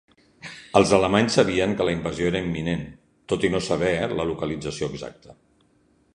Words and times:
Els 0.79 0.93
alemanys 0.97 1.35
sabien 1.39 1.75
que 1.81 1.87
la 1.89 1.93
invasió 1.97 2.31
era 2.31 2.41
imminent, 2.47 2.83
tot 3.35 3.47
i 3.51 3.55
no 3.57 3.63
saber 3.69 3.93
la 4.17 4.27
localització 4.35 4.91
exacta. 4.95 5.39